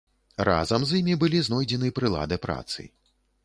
Разам 0.47 0.81
з 0.91 0.97
імі 1.01 1.19
былі 1.25 1.43
знойдзены 1.49 1.93
прылады 1.99 2.43
працы. 2.47 2.81